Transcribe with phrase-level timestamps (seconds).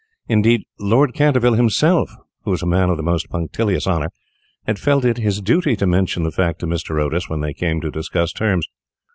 [0.27, 2.09] Indeed, Lord Canterville himself,
[2.43, 4.09] who was a man of the most punctilious honour,
[4.65, 6.99] had felt it his duty to mention the fact to Mr.
[6.99, 8.65] Otis when they came to discuss terms.